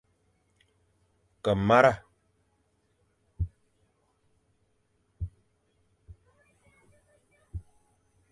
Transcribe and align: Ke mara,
Ke 1.43 1.51
mara, 1.67 1.93